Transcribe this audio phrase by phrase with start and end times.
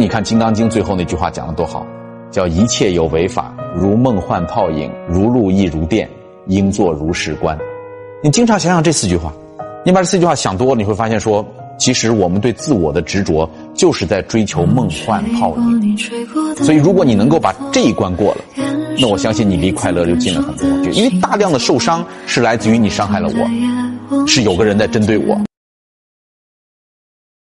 [0.00, 1.86] 你看金刚经最后那句话讲的多好
[2.30, 6.08] 叫一切有为法如梦幻泡影如露亦如电
[6.46, 7.56] 应作如是观。
[8.22, 9.30] 你经常想想这四句话
[9.84, 11.46] 你把这四句话想多了你会发现说
[11.78, 15.98] 其实我们对自我的执着就是在追求梦幻泡影。
[16.56, 18.40] 所以如果你能够把这一关过了
[18.98, 25.38] 那我相信你离快乐就近了很多因为大量的受伤是来自于你伤害了我是有个人在针对我。